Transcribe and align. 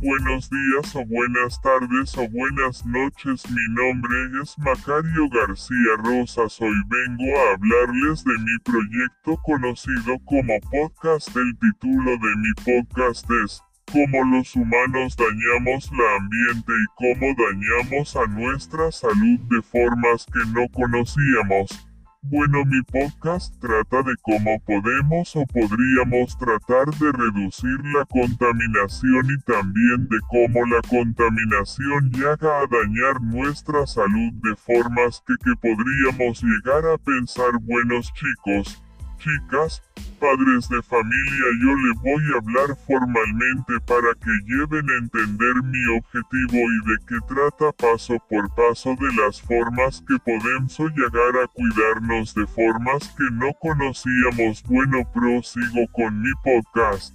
buenos 0.00 0.50
días 0.50 0.94
o 0.94 1.04
buenas 1.06 1.60
tardes 1.60 2.16
o 2.18 2.28
buenas 2.28 2.84
noches. 2.84 3.42
Mi 3.50 3.74
nombre 3.74 4.14
es 4.42 4.58
Macario 4.58 5.28
García 5.30 5.96
Rosas. 5.98 6.60
Hoy 6.60 6.76
vengo 6.88 7.38
a 7.38 7.54
hablarles 7.54 8.24
de 8.24 8.32
mi 8.38 8.58
proyecto 8.64 9.36
conocido 9.44 10.18
como 10.24 10.54
podcast. 10.70 11.34
El 11.36 11.56
título 11.58 12.10
de 12.12 12.36
mi 12.36 12.52
podcast 12.64 13.26
es 13.44 13.62
Cómo 13.92 14.24
los 14.24 14.54
humanos 14.56 15.16
dañamos 15.16 15.90
la 15.92 16.16
ambiente 16.16 16.72
y 16.72 16.86
cómo 16.96 17.34
dañamos 17.34 18.16
a 18.16 18.26
nuestra 18.26 18.90
salud 18.92 19.38
de 19.50 19.62
formas 19.62 20.26
que 20.26 20.40
no 20.52 20.66
conocíamos. 20.72 21.86
Bueno, 22.28 22.64
mi 22.64 22.82
podcast 22.82 23.54
trata 23.60 24.02
de 24.02 24.16
cómo 24.20 24.58
podemos 24.66 25.36
o 25.36 25.46
podríamos 25.46 26.36
tratar 26.36 26.86
de 26.98 27.12
reducir 27.12 27.78
la 27.94 28.04
contaminación 28.06 29.26
y 29.30 29.38
también 29.42 30.08
de 30.08 30.18
cómo 30.28 30.66
la 30.66 30.82
contaminación 30.88 32.10
llega 32.10 32.62
a 32.62 32.66
dañar 32.66 33.22
nuestra 33.22 33.86
salud 33.86 34.32
de 34.42 34.56
formas 34.56 35.22
que, 35.24 35.34
que 35.36 35.54
podríamos 35.54 36.42
llegar 36.42 36.84
a 36.92 36.98
pensar 36.98 37.60
buenos 37.62 38.12
chicos, 38.12 38.82
chicas, 39.18 39.82
padres 40.20 40.68
de 40.68 40.82
familia 40.82 41.46
yo 41.62 41.74
le 41.74 41.92
voy 42.02 42.22
a 42.32 42.38
hablar 42.38 42.76
formalmente 42.86 43.74
para 43.86 44.14
que 44.14 44.32
lleven 44.46 44.88
a 44.90 44.98
entender 44.98 45.54
mi 45.64 45.96
objetivo 45.96 46.56
y 46.56 46.90
de 46.90 46.96
qué 47.06 47.16
trata 47.28 47.72
paso 47.72 48.16
por 48.28 48.48
paso 48.54 48.96
de 49.00 49.12
las 49.22 49.40
formas 49.40 50.02
que 50.06 50.18
podemos 50.18 50.78
llegar 50.78 51.42
a 51.42 51.48
cuidarnos 51.48 52.34
de 52.34 52.46
formas 52.46 53.08
que 53.16 53.24
no 53.32 53.52
conocíamos. 53.60 54.62
Bueno, 54.64 55.10
prosigo 55.12 55.86
con 55.92 56.20
mi 56.20 56.30
podcast. 56.42 57.14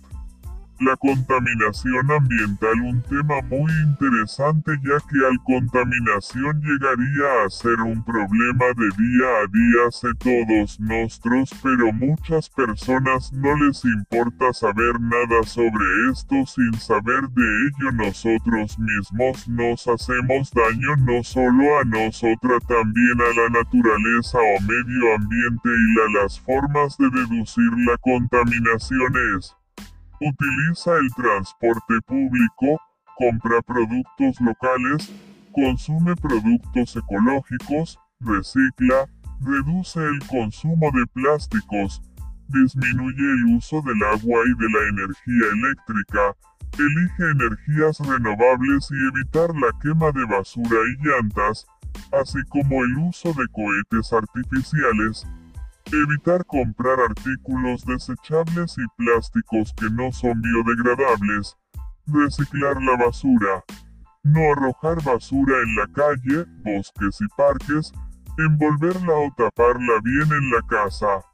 La 0.82 0.98
contaminación 0.98 2.10
ambiental, 2.10 2.82
un 2.82 3.04
tema 3.04 3.40
muy 3.52 3.72
interesante 3.86 4.72
ya 4.84 4.98
que 5.08 5.28
al 5.28 5.38
contaminación 5.44 6.60
llegaría 6.60 7.46
a 7.46 7.50
ser 7.52 7.80
un 7.82 8.04
problema 8.04 8.66
de 8.76 8.90
día 8.98 9.28
a 9.44 9.48
día 9.54 9.92
sé 9.92 10.08
todos 10.18 10.80
nosotros, 10.80 11.52
pero 11.62 11.94
muchas 11.94 12.50
personas 12.50 13.32
no 13.32 13.56
les 13.64 13.86
importa 13.86 14.52
saber 14.54 15.00
nada 15.00 15.44
sobre 15.44 15.86
esto 16.12 16.48
sin 16.48 16.74
saber 16.74 17.30
de 17.30 17.68
ello 17.68 17.92
nosotros 17.92 18.80
mismos 18.80 19.48
nos 19.50 19.88
hacemos 19.88 20.50
daño 20.50 20.96
no 21.06 21.24
solo 21.24 21.78
a 21.80 21.84
nosotras 21.86 22.66
también 22.68 23.22
a 23.22 23.40
la 23.40 23.50
naturaleza 23.50 24.40
o 24.40 24.62
medio 24.62 25.16
ambiente 25.16 25.70
y 25.70 25.94
la, 25.94 26.24
las 26.24 26.40
formas 26.40 26.98
de 26.98 27.08
deducir 27.12 27.70
la 27.86 27.98
contaminación 28.00 29.14
es 29.38 29.61
Utiliza 30.24 30.98
el 30.98 31.12
transporte 31.16 32.00
público, 32.06 32.80
compra 33.18 33.60
productos 33.64 34.40
locales, 34.40 35.12
consume 35.52 36.16
productos 36.16 36.96
ecológicos, 36.96 37.98
recicla, 38.20 39.10
reduce 39.40 40.00
el 40.00 40.20
consumo 40.28 40.92
de 40.94 41.08
plásticos, 41.14 42.04
disminuye 42.50 43.32
el 43.34 43.56
uso 43.58 43.82
del 43.82 44.04
agua 44.04 44.42
y 44.46 44.62
de 44.62 44.70
la 44.70 44.90
energía 44.90 45.48
eléctrica, 45.54 46.36
elige 46.78 47.32
energías 47.32 47.98
renovables 48.00 48.90
y 48.92 49.18
evitar 49.18 49.50
la 49.56 49.72
quema 49.82 50.12
de 50.12 50.26
basura 50.26 50.78
y 50.86 51.08
llantas, 51.08 51.66
así 52.12 52.38
como 52.50 52.84
el 52.84 52.96
uso 53.00 53.30
de 53.30 53.48
cohetes 53.52 54.14
artificiales, 54.14 55.26
Evitar 55.94 56.46
comprar 56.46 57.02
artículos 57.02 57.84
desechables 57.86 58.78
y 58.78 58.86
plásticos 58.96 59.74
que 59.76 59.90
no 59.90 60.10
son 60.14 60.42
biodegradables. 60.42 61.58
Reciclar 62.08 62.82
la 62.82 62.96
basura. 62.96 63.62
No 64.24 64.40
arrojar 64.54 65.04
basura 65.04 65.56
en 65.58 65.76
la 65.76 65.88
calle, 65.94 66.46
bosques 66.64 67.20
y 67.20 67.28
parques. 67.36 67.92
Envolverla 68.38 69.14
o 69.14 69.34
taparla 69.36 69.94
bien 70.02 70.32
en 70.32 70.52
la 70.52 70.62
casa. 70.70 71.26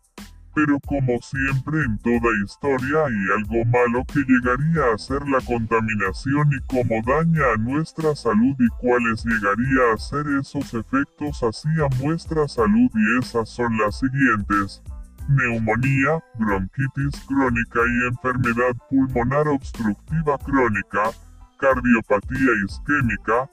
Pero 0.57 0.79
como 0.87 1.21
siempre 1.21 1.83
en 1.83 1.99
toda 1.99 2.33
historia 2.43 3.05
hay 3.05 3.37
algo 3.37 3.63
malo 3.65 4.03
que 4.11 4.23
llegaría 4.27 4.91
a 4.91 4.97
ser 4.97 5.21
la 5.29 5.39
contaminación 5.41 6.49
y 6.51 6.59
cómo 6.65 6.99
daña 7.05 7.53
a 7.53 7.57
nuestra 7.57 8.15
salud 8.15 8.55
y 8.57 8.67
cuáles 8.79 9.23
llegaría 9.23 9.93
a 9.93 9.97
ser 9.99 10.25
esos 10.41 10.73
efectos 10.73 11.41
hacia 11.41 11.87
nuestra 12.01 12.47
salud 12.47 12.89
y 12.91 13.19
esas 13.19 13.47
son 13.49 13.77
las 13.77 13.99
siguientes. 13.99 14.81
Neumonía, 15.29 16.23
bronquitis 16.39 17.23
crónica 17.27 17.79
y 17.85 18.07
enfermedad 18.07 18.75
pulmonar 18.89 19.47
obstructiva 19.49 20.39
crónica, 20.39 21.11
cardiopatía 21.59 22.51
isquémica, 22.65 23.47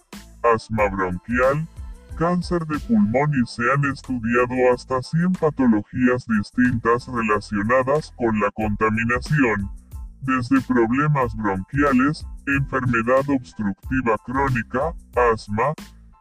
asma 0.54 0.88
bronquial, 0.88 1.68
cáncer 2.14 2.66
de 2.66 2.78
pulmón 2.80 3.32
y 3.34 3.46
se 3.46 3.62
han 3.72 3.84
estudiado 3.92 4.72
hasta 4.72 5.02
100 5.02 5.32
patologías 5.32 6.26
distintas 6.26 7.06
relacionadas 7.08 8.12
con 8.16 8.38
la 8.40 8.50
contaminación, 8.52 9.70
desde 10.20 10.60
problemas 10.62 11.34
bronquiales, 11.36 12.26
enfermedad 12.46 13.28
obstructiva 13.28 14.16
crónica, 14.24 14.94
asma, 15.32 15.74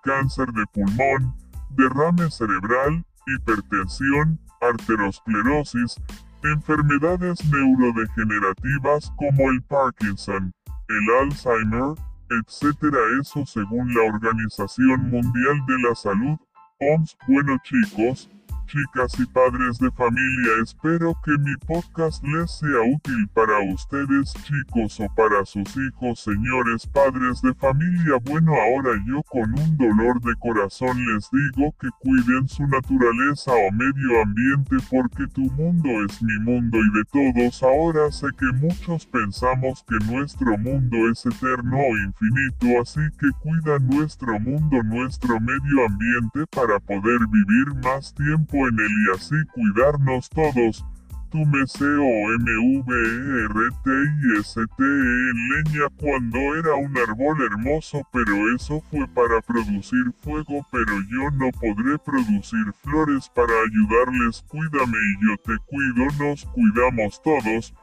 cáncer 0.04 0.52
de 0.54 0.66
pulmón, 0.74 1.36
derrame 1.72 2.30
cerebral, 2.30 3.06
hipertensión, 3.28 4.40
arteriosclerosis, 4.62 5.96
enfermedades 6.44 7.40
neurodegenerativas 7.46 9.12
como 9.16 9.50
el 9.50 9.62
Parkinson, 9.64 10.52
el 10.90 11.16
Alzheimer, 11.22 11.96
etcétera 12.30 12.98
eso 13.22 13.46
según 13.46 13.94
la 13.94 14.04
Organización 14.04 15.10
Mundial 15.10 15.66
de 15.68 15.88
la 15.88 15.96
Salud, 15.96 16.38
OMS. 16.80 17.18
Bueno 17.28 17.58
chicos, 17.64 18.30
chicas 18.66 19.20
y 19.20 19.26
padres 19.26 19.78
de 19.80 19.92
familia 19.92 20.52
espero 20.62 21.14
que 21.24 21.32
mi 21.40 21.56
podcast 21.68 22.24
les 22.24 22.52
sea 22.52 22.82
útil 22.96 23.28
para 23.34 23.60
ustedes 23.74 24.34
chicos 24.44 25.00
o 25.00 25.08
para 25.16 25.46
sus 25.46 25.68
hijos 25.78 26.20
señores 26.20 26.88
padres 26.88 27.42
de 27.42 27.54
familia. 27.56 28.18
Bueno 28.24 28.54
ahora 28.54 28.92
yo 29.06 29.22
con 29.24 29.54
un 29.60 29.78
dolor 29.78 30.22
de 30.22 30.34
corazón 30.40 30.98
les 31.08 31.30
digo 31.32 31.74
que 31.80 31.90
cuiden 32.00 32.48
su 32.48 32.66
naturaleza 32.68 33.52
o 33.52 33.72
medio 33.72 34.22
ambiente 34.22 34.78
porque 34.90 35.28
tu 35.34 35.42
mundo 35.54 35.90
es 36.06 36.22
mi 36.22 36.38
mundo 36.40 36.78
y 36.78 36.98
de 36.98 37.04
todos. 37.12 37.64
Ahora 37.64 38.12
sé 38.12 38.28
que 38.38 38.52
muchos 38.58 39.06
pensamos 39.06 39.84
que 39.88 40.04
nuestro 40.06 40.58
mundo 40.58 40.98
es 41.12 41.26
eterno 41.26 41.78
o 41.78 41.98
infinito 41.98 42.82
así 42.82 43.02
que 43.20 43.30
cuida 43.42 43.80
nuestro 43.80 44.40
mundo 44.40 44.84
nuestro 44.84 45.40
medio 45.40 45.86
ambiente 45.86 46.46
para 46.52 46.80
poder 46.80 47.20
vivir 47.28 47.76
más 47.84 48.14
tiempo 48.14 48.63
en 48.68 48.80
él 48.80 48.92
y 49.08 49.16
así 49.16 49.36
cuidarnos 49.54 50.30
todos. 50.30 50.86
Tu 51.32 51.40
meseo 51.48 52.04
M 52.36 52.46
V 52.46 52.94
E 52.94 53.46
R 53.46 53.70
T 53.84 53.90
I 53.90 54.40
S 54.40 54.54
T 54.78 54.84
E 54.84 55.30
en 55.32 55.50
leña 55.50 55.90
cuando 55.98 56.38
era 56.56 56.76
un 56.76 56.96
árbol 56.96 57.42
hermoso 57.42 58.08
pero 58.14 58.56
eso 58.56 58.84
fue 58.92 59.08
para 59.08 59.42
producir 59.42 60.14
fuego 60.22 60.64
pero 60.72 60.94
yo 61.10 61.32
no 61.32 61.50
podré 61.60 61.98
producir 62.06 62.72
flores 62.84 63.32
para 63.34 63.52
ayudarles 63.52 64.44
cuídame 64.48 64.98
y 64.98 65.28
yo 65.28 65.38
te 65.38 65.58
cuido 65.66 66.06
nos 66.20 66.46
cuidamos 66.46 67.20
todos 67.24 67.74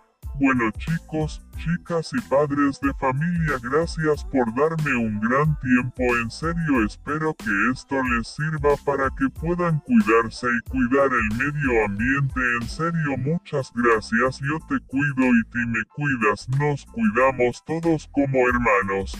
bueno 0.41 0.71
chicos, 0.79 1.43
chicas 1.59 2.13
y 2.15 2.21
padres 2.31 2.81
de 2.81 2.95
familia, 2.95 3.59
gracias 3.63 4.25
por 4.25 4.47
darme 4.55 4.97
un 4.97 5.21
gran 5.21 5.55
tiempo. 5.61 6.03
En 6.23 6.31
serio 6.31 6.85
espero 6.87 7.35
que 7.35 7.71
esto 7.71 7.97
les 8.03 8.27
sirva 8.27 8.75
para 8.87 9.11
que 9.11 9.29
puedan 9.29 9.81
cuidarse 9.81 10.47
y 10.47 10.71
cuidar 10.71 11.11
el 11.13 11.37
medio 11.37 11.85
ambiente. 11.85 12.41
En 12.63 12.69
serio 12.69 13.19
muchas 13.19 13.71
gracias. 13.75 14.41
Yo 14.41 14.59
te 14.67 14.81
cuido 14.87 15.27
y 15.27 15.45
tú 15.51 15.59
me 15.69 15.85
cuidas. 15.95 16.49
Nos 16.59 16.87
cuidamos 16.87 17.63
todos 17.67 18.09
como 18.11 18.39
hermanos. 18.49 19.15